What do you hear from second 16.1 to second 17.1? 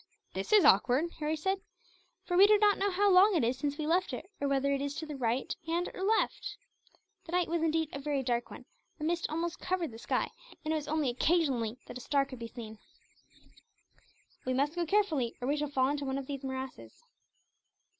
of these morasses."